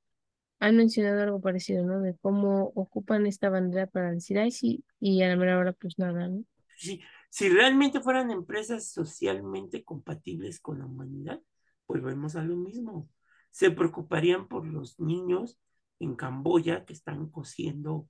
[0.59, 2.01] han mencionado algo parecido, ¿no?
[2.01, 5.99] De cómo ocupan esta bandera para decir, ay, sí, y a la mera hora, pues
[5.99, 6.43] nada, ¿no?
[6.75, 11.41] Si, si realmente fueran empresas socialmente compatibles con la humanidad,
[11.87, 13.09] volvemos a lo mismo.
[13.51, 15.59] Se preocuparían por los niños
[15.99, 18.09] en Camboya que están cosiendo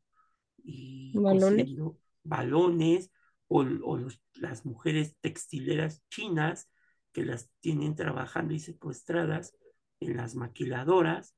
[0.63, 1.69] y Balones.
[1.69, 3.11] cosiendo balones
[3.47, 6.69] o, o los- las mujeres textileras chinas
[7.13, 9.55] que las tienen trabajando y secuestradas
[10.01, 11.35] en las maquiladoras,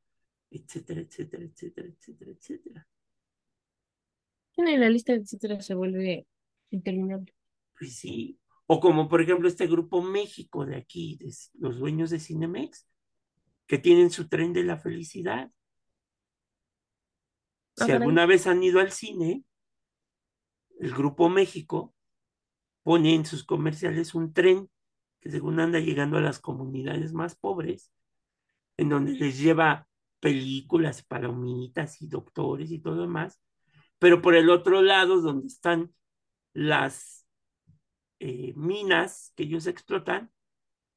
[0.49, 2.87] etcétera, etcétera, etcétera, etcétera, etcétera.
[4.55, 6.27] Y la lista etcétera se vuelve
[6.69, 7.33] interminable.
[7.77, 8.39] Pues sí.
[8.65, 12.87] O como por ejemplo este grupo México de aquí, de los dueños de Cinemex,
[13.67, 15.51] que tienen su tren de la felicidad.
[17.75, 19.43] Si alguna vez han ido al cine,
[20.79, 21.93] el grupo México
[22.83, 24.69] pone en sus comerciales un tren
[25.19, 27.91] que según anda llegando a las comunidades más pobres,
[28.77, 29.87] en donde les lleva
[30.19, 33.41] películas, palomitas y doctores y todo demás,
[33.99, 35.93] pero por el otro lado, donde están
[36.53, 37.27] las
[38.19, 40.31] eh, minas que ellos explotan,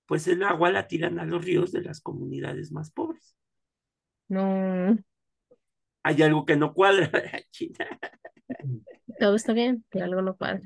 [0.07, 3.37] pues el agua la tiran a los ríos de las comunidades más pobres.
[4.29, 4.97] No,
[6.03, 7.11] Hay algo que no cuadra,
[7.51, 7.87] China.
[9.19, 10.63] todo está bien, pero algo no cuadra.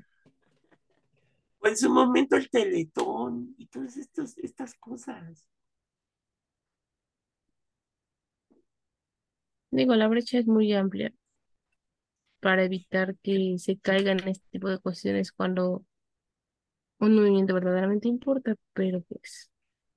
[1.63, 5.47] O en su momento el teletón y todas estas cosas.
[9.73, 11.13] Digo, la brecha es muy amplia
[12.41, 15.85] para evitar que se caigan este tipo de cuestiones cuando
[17.01, 19.51] un movimiento verdaderamente importa, pero pues,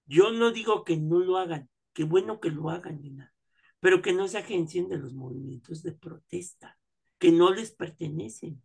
[0.06, 3.34] Yo no digo que no lo hagan, qué bueno que lo hagan, Nina,
[3.80, 6.78] pero que no se agencien de los movimientos de protesta,
[7.20, 8.62] que no les pertenecen.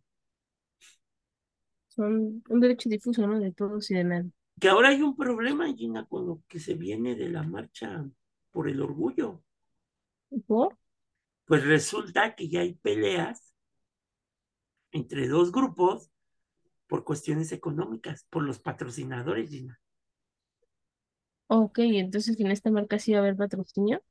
[1.89, 3.39] son un derecho difuso, ¿no?
[3.39, 4.31] De todos y de nadie.
[4.59, 8.05] que ahora hay un problema, Gina, con lo que se viene de la marcha
[8.51, 9.43] por el orgullo.
[10.47, 10.75] ¿Por?
[11.49, 13.55] Pues resulta que ya hay peleas
[14.91, 16.11] entre dos grupos
[16.85, 19.81] por cuestiones económicas, por los patrocinadores, Gina.
[21.47, 24.03] Ok, entonces en esta marca sí va a haber patrocinio.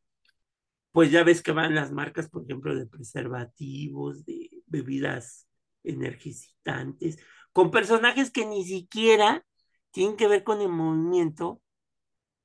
[0.90, 5.46] Pues ya ves que van las marcas, por ejemplo, de preservativos, de bebidas
[5.84, 7.20] energizantes,
[7.52, 9.46] con personajes que ni siquiera
[9.92, 11.62] tienen que ver con el movimiento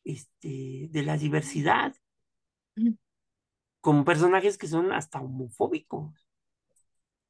[0.04, 1.96] este, de la diversidad.
[3.86, 6.12] Con personajes que son hasta homofóbicos.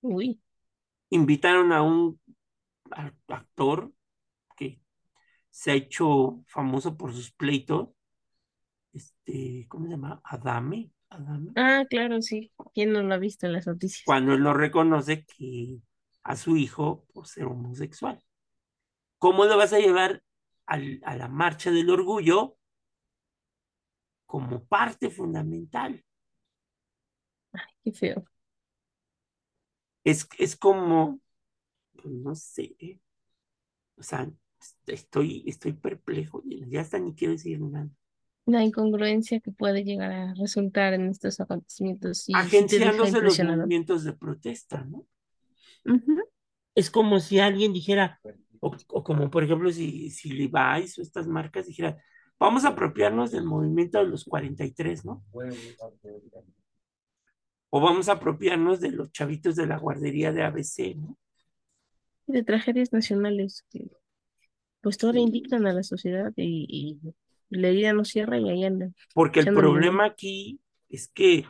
[0.01, 0.39] Uy,
[1.11, 2.19] Invitaron a un
[3.27, 3.91] actor
[4.57, 4.81] que
[5.51, 7.89] se ha hecho famoso por sus pleitos,
[8.93, 10.21] este, ¿cómo se llama?
[10.23, 12.51] Adame, Adame, ah, claro, sí.
[12.73, 14.03] ¿Quién no lo ha visto en las noticias?
[14.05, 15.79] cuando él no reconoce que
[16.23, 18.23] a su hijo por ser homosexual.
[19.17, 20.23] ¿Cómo lo vas a llevar
[20.65, 22.57] al- a la marcha del orgullo
[24.25, 26.03] como parte fundamental?
[27.83, 28.25] Qué feo.
[30.03, 31.19] Es, es como,
[32.03, 32.99] no sé, ¿eh?
[33.97, 34.29] o sea,
[34.87, 37.89] estoy, estoy perplejo, ya hasta ni quiero decir nada.
[38.45, 44.13] La incongruencia que puede llegar a resultar en estos acontecimientos deja Agenciándose los movimientos de
[44.13, 45.07] protesta, ¿no?
[46.75, 48.19] Es como si alguien dijera,
[48.59, 51.97] o, o como por ejemplo si, si Levi's o estas marcas dijeran,
[52.39, 55.23] vamos a apropiarnos del movimiento de los 43, ¿no?
[57.75, 61.17] O vamos a apropiarnos de los chavitos de la guardería de ABC, ¿no?
[62.27, 63.89] De tragedias nacionales que
[64.81, 65.23] pues todavía Sí.
[65.23, 67.15] indignan a la sociedad y, y
[67.49, 71.45] la herida no cierra y ahí andan Porque el problema aquí es que,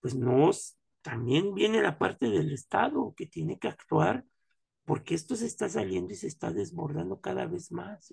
[0.00, 4.24] pues no, s- también viene la parte del Estado que tiene que actuar,
[4.84, 8.12] porque esto se está saliendo y se está desbordando cada vez más.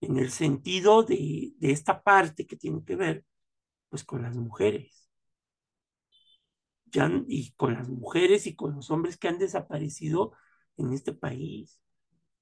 [0.00, 3.24] En el sentido de, de esta parte que tiene que ver,
[3.90, 5.07] pues con las mujeres.
[7.28, 10.32] Y con las mujeres y con los hombres que han desaparecido
[10.76, 11.78] en este país.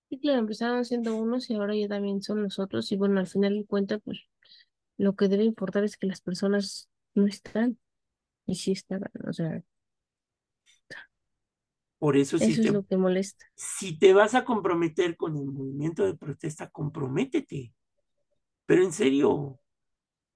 [0.09, 3.55] Y claro, empezaron siendo unos y ahora ya también son nosotros y bueno, al final
[3.59, 4.21] de cuentas pues
[4.99, 7.79] lo que debe importar es que las personas no están
[8.47, 9.63] y sí estaban, o sea,
[11.99, 13.47] Por eso si eso es te, lo que molesta.
[13.55, 17.75] si te vas a comprometer con el movimiento de protesta, comprométete.
[18.67, 19.61] Pero en serio,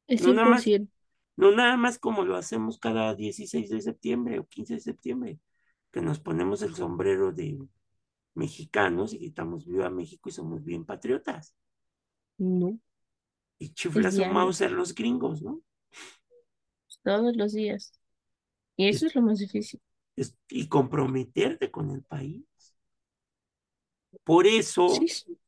[0.07, 0.93] Es no nada más 100%.
[1.37, 5.41] No nada más como lo hacemos cada 16 de septiembre o 15 de septiembre,
[5.93, 7.59] que nos ponemos el sombrero de
[8.35, 11.55] mexicanos y gritamos viva México y somos bien patriotas.
[12.39, 12.81] No,
[13.61, 15.63] Y chiflas un Mauser los gringos, ¿no?
[17.03, 17.93] todos los días.
[18.77, 19.81] Y Es- eso es lo más difícil.
[20.17, 22.45] es- y comprometerte con el país.
[24.25, 25.39] Por eso Sí, sí.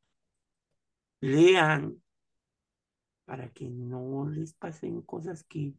[1.21, 2.02] lean
[3.25, 5.73] para que no les pasen cosas que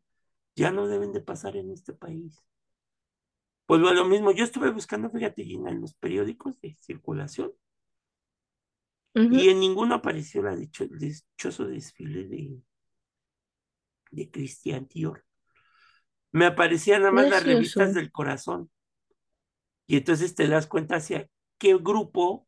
[0.57, 2.45] ya no deben de pasar en este país.
[3.67, 7.53] Pues lo lo mismo, yo estuve buscando, fíjate, Gina, en los periódicos de circulación
[9.29, 12.63] y en ninguno apareció la dicho, el dichoso desfile de,
[14.11, 15.25] de Christian Dior.
[16.33, 18.71] Me aparecían nada más las revistas del corazón
[19.87, 21.29] y entonces te das cuenta hacia
[21.59, 22.47] qué grupo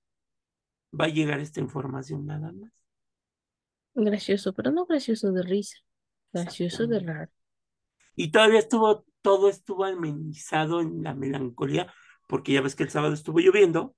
[0.99, 2.73] va a llegar esta información nada más.
[4.05, 5.79] Gracioso, pero no gracioso de risa,
[6.33, 7.33] gracioso de raro.
[8.15, 11.93] Y todavía estuvo, todo estuvo amenizado en la melancolía,
[12.27, 13.95] porque ya ves que el sábado estuvo lloviendo,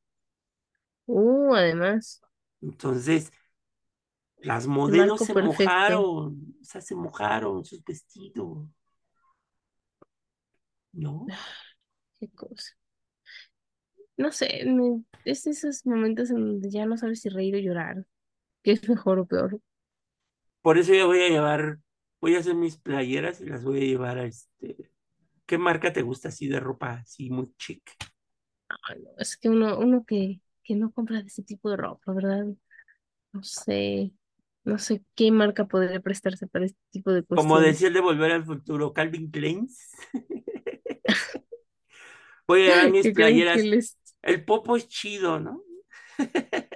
[1.09, 2.21] Uh, además,
[2.63, 3.33] entonces
[4.39, 6.05] las el modelos se perfecto.
[6.17, 8.69] mojaron, o sea, se mojaron sus vestidos,
[10.93, 11.37] ¿no?
[12.21, 12.75] Qué cosa.
[14.19, 17.59] No sé, me- es de esos momentos en donde ya no sabes si reír o
[17.59, 18.05] llorar,
[18.65, 19.61] qué es mejor o peor.
[20.69, 21.79] Por eso yo voy a llevar,
[22.21, 24.91] voy a hacer mis playeras y las voy a llevar a este.
[25.47, 27.83] ¿Qué marca te gusta así de ropa así muy chic?
[28.69, 32.13] Ay, no, es que uno, uno que, que no compra de ese tipo de ropa,
[32.13, 32.47] ¿verdad?
[33.33, 34.13] No sé,
[34.65, 37.89] no sé qué marca podría prestarse para este tipo de Como decía cuestiones.
[37.89, 39.67] el de Volver al Futuro, Calvin Klein.
[42.47, 43.63] Voy a llevar mis ¿Qué creen que playeras.
[43.63, 43.97] les...
[44.23, 45.63] El Popo es chido, ¿no?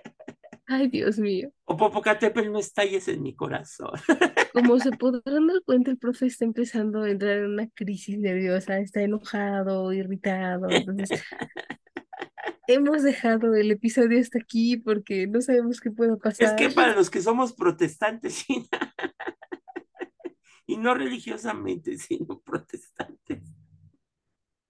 [0.74, 1.52] Ay, Dios mío.
[1.66, 3.90] O Popocatépetl no estalles en mi corazón.
[4.54, 8.78] Como se podrán dar cuenta, el profe está empezando a entrar en una crisis nerviosa,
[8.78, 10.70] está enojado, irritado.
[10.70, 11.10] Entonces,
[12.68, 16.94] hemos dejado el episodio hasta aquí porque no sabemos qué pueda Es que pasar para
[16.94, 18.46] los que somos protestantes,
[20.66, 23.42] y no religiosamente, sino protestantes,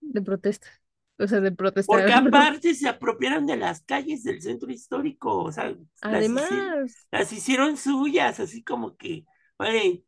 [0.01, 0.82] de protesta.
[1.23, 2.01] O sea, de protestar.
[2.01, 7.07] Porque aparte se apropiaron de las calles del centro histórico, o sea, las hicieron, Además,
[7.13, 9.25] las hicieron suyas, así como que,
[9.59, 10.05] oye,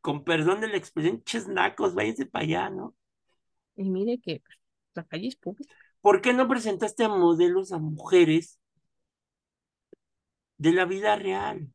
[0.00, 2.96] con perdón de la expresión, chesnacos, váyanse para allá, ¿no?
[3.76, 4.58] y mire que pues,
[4.94, 5.74] la calle es pública.
[6.00, 8.58] ¿Por qué no presentaste a modelos a mujeres
[10.56, 11.68] de la vida real?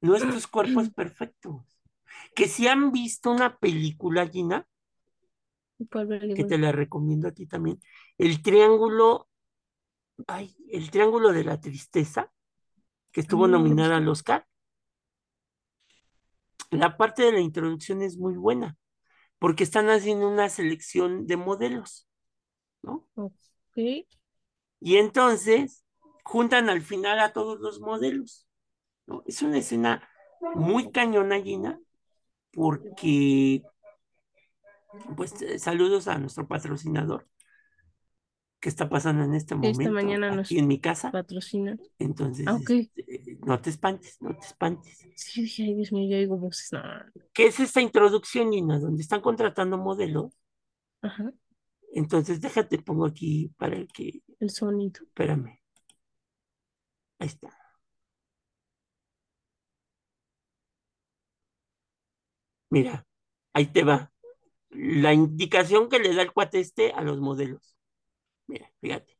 [0.00, 1.62] Nuestros cuerpos perfectos.
[2.34, 4.69] Que si han visto una película, Gina, ¿Cuál verle,
[6.34, 7.80] que te la recomiendo a ti también,
[8.18, 9.28] el triángulo,
[10.26, 12.32] ay, el triángulo de la tristeza,
[13.12, 14.46] que estuvo he nominada al Oscar,
[16.70, 18.76] la parte de la introducción es muy buena,
[19.38, 22.08] porque están haciendo una selección de modelos,
[22.82, 23.08] ¿no?
[23.14, 24.06] Ok.
[24.80, 25.84] Y entonces
[26.24, 28.46] juntan al final a todos los modelos,
[29.06, 29.22] ¿no?
[29.26, 30.08] Es una escena
[30.54, 31.80] muy cañona, Gina,
[32.52, 33.62] porque,
[35.16, 37.26] pues, eh, saludos a nuestro patrocinador
[38.60, 41.10] que está pasando en este Esta momento mañana aquí en mi casa.
[41.10, 41.78] patrocina.
[41.98, 42.70] Entonces, Ah, ok.
[42.70, 44.98] este, no te espantes, no te espantes.
[45.16, 46.72] Sí, dije, ay, Dios mío, ya oigo voces.
[46.72, 46.82] No.
[47.32, 48.78] ¿Qué es esta introducción, Gina?
[48.78, 50.32] Donde están contratando modelos.
[51.02, 51.32] Ajá,
[51.92, 55.00] Entonces, déjate, pongo aquí para que, el sonido.
[55.02, 55.58] espérame.
[57.18, 57.50] Ahí está.
[62.70, 63.06] Mira,
[63.52, 64.12] ahí te va.
[64.70, 67.76] La indicación que le da el cuate este a los modelos.
[68.48, 69.18] Mira, fíjate.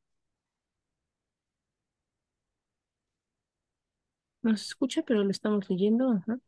[4.43, 6.11] No se escucha, pero lo estamos leyendo.
[6.13, 6.39] Ajá.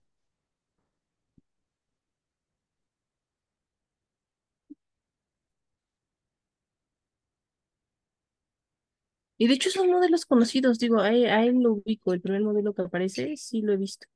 [9.36, 12.40] Y de hecho son modelos conocidos, digo, a él, a él lo ubico, el primer
[12.42, 14.06] modelo que aparece, sí lo he visto.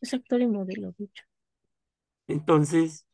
[0.00, 1.22] Es actor y modelo, de hecho.
[2.28, 3.06] Entonces,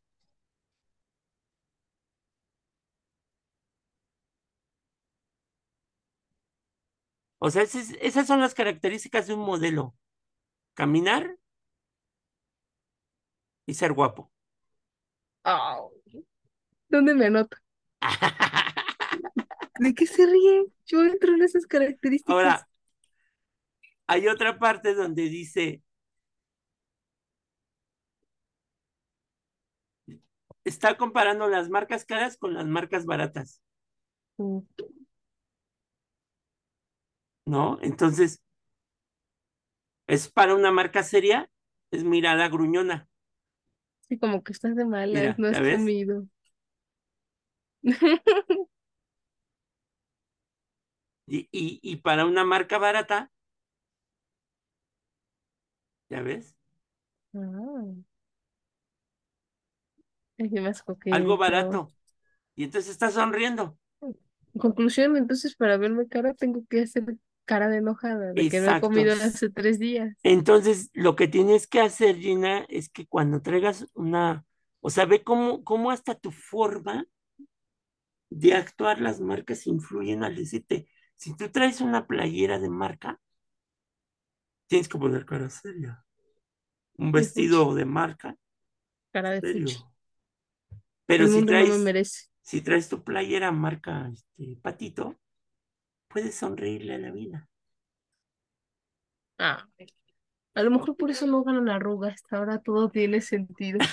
[7.38, 9.94] o sea, esas, son las características de un modelo.
[10.74, 11.38] Caminar
[13.66, 14.32] y ser guapo.
[15.44, 15.78] Ah,
[16.88, 17.56] ¿Dónde me anoto?
[19.78, 20.66] ¿De qué se ríe?
[20.86, 22.34] Yo entro en esas características.
[22.34, 22.68] Ahora,
[24.06, 25.82] hay otra parte donde dice,
[30.64, 33.62] está comparando las marcas caras con las marcas baratas,
[34.38, 34.64] Mm,
[37.46, 37.78] ¿no?
[37.82, 38.40] Entonces,
[40.06, 41.50] es para una marca seria,
[41.90, 43.06] es mirada gruñona.
[44.08, 46.26] Sí, como que estás de malas, Mira, no has comido.
[51.26, 53.30] Y, y, y para una marca barata,
[56.08, 56.54] ¿ya ves?
[57.34, 58.13] Ah,
[61.10, 61.92] Algo barato.
[62.56, 63.78] Y entonces está sonriendo.
[64.54, 68.66] En conclusión, entonces para verme cara tengo que hacer cara de enojada, de que no
[68.68, 68.90] he Exacto.
[68.90, 70.16] comido hace tres días.
[70.22, 74.44] Entonces, lo que tienes que hacer, Gina, es que cuando traigas una,
[74.80, 77.06] o sea, ve cómo, cómo hasta tu forma
[78.30, 83.18] de actuar las marcas influyen al decirte, si tú traes una playera de marca,
[84.66, 86.04] tienes que poner cara seria.
[86.98, 88.36] Un vestido de marca,
[89.12, 89.70] cara de serio.
[89.70, 89.93] fuchi.
[91.06, 92.28] Pero si mundo no me traes, merece.
[92.42, 95.18] si traes tu playera marca este, patito,
[96.08, 97.50] puedes sonreírle a la vida.
[99.38, 99.68] Ah,
[100.54, 103.88] a lo mejor por eso no ganan arrugas, hasta ahora todo tiene sentido.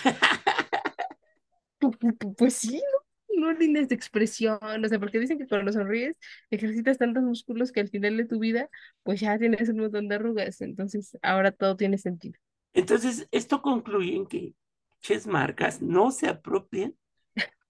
[1.79, 3.51] Pu- pu- pu- Pues sí, ¿no?
[3.51, 6.17] No líneas de expresión, o sea, porque dicen que cuando sonríes
[6.51, 8.69] ejercitas tantos músculos que al final de tu vida,
[9.03, 12.39] pues ya tienes un montón de arrugas, entonces ahora todo tiene sentido.
[12.73, 14.55] Entonces, esto concluye en que
[15.01, 16.97] ches marcas no se apropien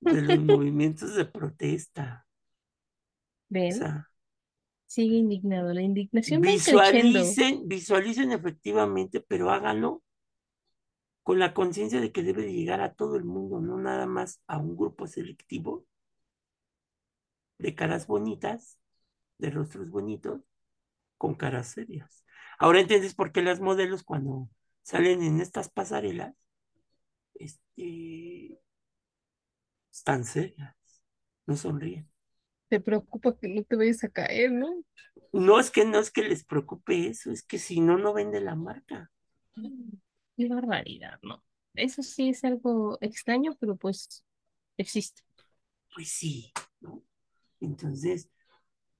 [0.01, 2.25] de los movimientos de protesta.
[3.49, 3.71] O ¿Ven?
[3.73, 4.07] sea,
[4.87, 10.03] Sigue indignado, la indignación visualicen, visualicen efectivamente, pero háganlo
[11.23, 14.41] con la conciencia de que debe de llegar a todo el mundo, no nada más
[14.47, 15.85] a un grupo selectivo
[17.57, 18.77] de caras bonitas,
[19.37, 20.41] de rostros bonitos,
[21.17, 22.25] con caras serias.
[22.59, 24.49] Ahora entiendes por qué las modelos cuando
[24.83, 26.35] salen en estas pasarelas,
[27.35, 28.59] este,
[29.91, 30.75] están serias,
[31.45, 32.09] no sonríen.
[32.69, 34.83] Te preocupa que no te vayas a caer, ¿no?
[35.33, 38.39] No es que no es que les preocupe eso, es que si no, no vende
[38.41, 39.11] la marca.
[40.37, 41.43] Qué barbaridad, ¿no?
[41.75, 44.23] Eso sí es algo extraño, pero pues
[44.77, 45.21] existe.
[45.93, 47.03] Pues sí, ¿no?
[47.59, 48.29] Entonces,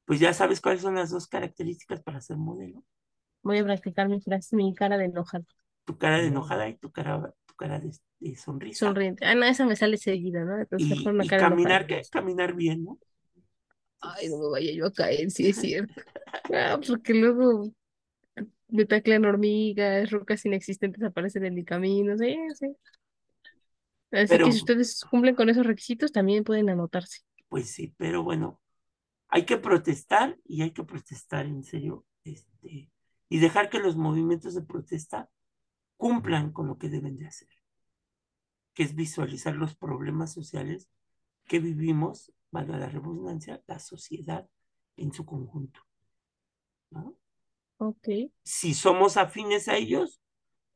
[0.06, 2.84] pues ya sabes cuáles son las dos características para ser modelo.
[3.44, 5.46] Voy a practicar mi frase, mi cara de enojado.
[5.86, 8.86] Tu cara de enojada y tu cara, cara de, de sonrisa.
[8.86, 9.26] Sonriente.
[9.26, 10.58] Ah, no, esa me sale seguida, ¿no?
[10.60, 11.88] Entonces Y, mejor una y cara caminar.
[11.88, 12.02] ¿qué?
[12.12, 13.00] Caminar bien, ¿no?
[14.02, 16.02] Ay, no me vaya yo a caer, sí es cierto.
[16.54, 17.72] Ah, porque luego
[18.70, 22.76] me taclean hormigas, rocas inexistentes aparecen en mi camino, sí, sí.
[24.12, 27.20] Así que si ustedes cumplen con esos requisitos, también pueden anotarse.
[27.50, 28.62] pues sí, pero bueno,
[29.30, 32.92] hay que protestar y hay que protestar en serio, este,
[33.30, 35.30] y dejar que los movimientos de protesta
[36.02, 37.48] cumplan con lo que deben de hacer,
[38.74, 40.90] que es visualizar los problemas sociales
[41.46, 44.50] que vivimos, valga la redundancia, la sociedad
[44.98, 45.82] en su conjunto,
[46.92, 47.16] ¿no?
[47.80, 48.08] Ok,
[48.44, 50.22] Si somos afines a ellos,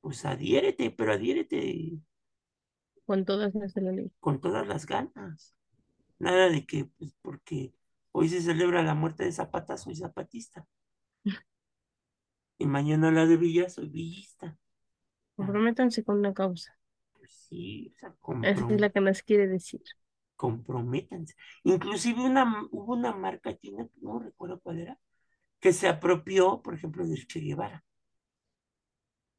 [0.02, 2.00] pues adhiérete, pero adhiérete
[3.06, 4.12] con todas las ley.
[4.20, 5.56] con todas las ganas.
[6.20, 7.74] Nada de que, pues, porque
[8.12, 10.68] hoy se celebra la muerte de Zapata, soy zapatista.
[12.58, 14.58] Y mañana la de Villa, soy villista.
[15.38, 16.72] Comprométanse con una causa.
[17.14, 19.82] pues sí, o sea, Esa es la que nos quiere decir.
[20.36, 21.36] comprométanse.
[21.64, 25.00] Inclusive una, hubo una marca china, no recuerdo cuál era,
[25.62, 27.86] que se apropió, por ejemplo, del Che Guevara.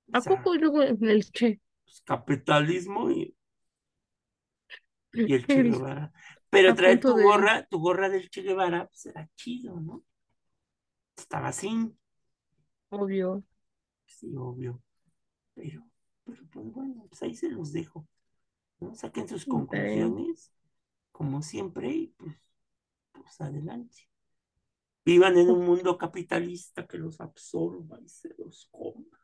[0.08, 1.60] O ¿A sea, poco luego en el che?
[1.84, 3.34] pues, capitalismo y,
[5.24, 6.12] y el Che Guevara.
[6.50, 10.04] Pero traer tu de, gorra, tu gorra del Che Guevara, pues era chido, ¿no?
[11.16, 11.68] Estaba así,
[12.90, 13.44] obvio,
[14.06, 14.82] sí, obvio.
[15.56, 15.82] Pero,
[16.24, 18.06] pero pues bueno, pues ahí se los dejo,
[18.78, 18.94] ¿no?
[18.94, 20.52] Saquen sus conclusiones,
[21.10, 22.36] como siempre, y pues,
[23.12, 24.08] pues adelante.
[25.04, 29.18] Vivan en un mundo capitalista que los absorba y se los coma.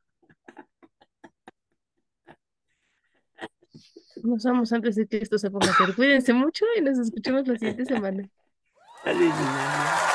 [4.22, 5.94] Nos vamos antes de que esto se ponga peor.
[5.94, 8.30] Cuídense mucho y nos escuchamos la siguiente semana.
[9.04, 10.11] Dale.